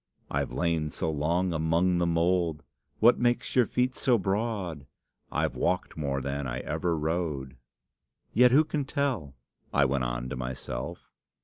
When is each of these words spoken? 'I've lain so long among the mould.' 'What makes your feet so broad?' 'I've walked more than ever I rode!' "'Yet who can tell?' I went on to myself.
'I've 0.31 0.51
lain 0.51 0.89
so 0.89 1.11
long 1.11 1.53
among 1.53 1.99
the 1.99 2.07
mould.' 2.07 2.63
'What 2.97 3.19
makes 3.19 3.55
your 3.55 3.67
feet 3.67 3.93
so 3.93 4.17
broad?' 4.17 4.87
'I've 5.31 5.55
walked 5.55 5.95
more 5.95 6.21
than 6.21 6.47
ever 6.47 6.95
I 6.95 6.99
rode!' 6.99 7.55
"'Yet 8.33 8.49
who 8.49 8.63
can 8.63 8.83
tell?' 8.83 9.35
I 9.71 9.85
went 9.85 10.03
on 10.03 10.27
to 10.29 10.35
myself. 10.35 11.11